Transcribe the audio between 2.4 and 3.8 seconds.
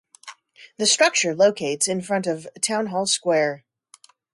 Town Hall Square.